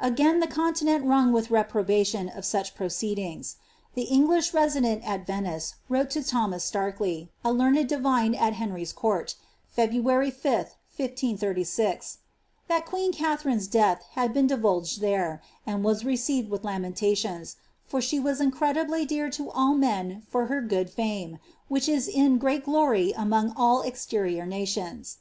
Again 0.00 0.40
the 0.40 0.46
continent 0.46 1.04
rung 1.04 1.32
with 1.32 1.50
reprol^tion 1.50 2.32
t>ceedings. 2.34 3.56
The 3.92 4.04
English 4.04 4.54
resident 4.54 5.06
at 5.06 5.26
Venice 5.26 5.74
wrote 5.90 6.08
to 6.12 6.22
Thomas 6.24 6.74
learned 6.74 7.86
divine 7.86 8.34
at 8.34 8.54
Henry's 8.54 8.94
court, 8.94 9.34
February 9.68 10.30
5th, 10.32 10.76
1 10.96 11.08
536, 11.18 12.06
^ 12.06 12.18
that 12.68 12.86
harine's 12.86 13.66
death 13.68 14.02
had 14.12 14.32
been 14.32 14.46
divulged 14.46 15.02
there, 15.02 15.42
and 15.66 15.84
was 15.84 16.06
received 16.06 16.48
with 16.48 16.64
ns, 16.66 17.56
for 17.86 18.00
she 18.00 18.18
was 18.18 18.40
incredibly 18.40 19.04
dear 19.04 19.28
to 19.28 19.50
all 19.50 19.74
men 19.74 20.22
for 20.26 20.46
her 20.46 20.62
good 20.62 20.88
fame, 20.88 21.38
n 22.14 22.38
great 22.38 22.64
glory 22.64 23.12
among 23.14 23.52
all 23.58 23.82
exterior 23.82 24.46
nations." 24.46 25.18